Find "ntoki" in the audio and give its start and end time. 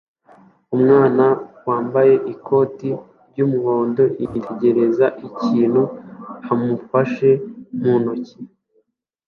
8.01-8.35